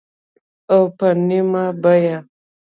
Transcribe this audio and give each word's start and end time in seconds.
او 0.73 0.81
په 0.97 1.07
نیمه 1.27 1.63
بیه 1.81 2.17